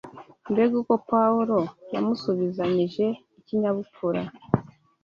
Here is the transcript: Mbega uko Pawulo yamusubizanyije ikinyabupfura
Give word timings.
Mbega 0.51 0.75
uko 0.81 0.93
Pawulo 1.09 1.57
yamusubizanyije 1.93 3.05
ikinyabupfura 3.39 4.21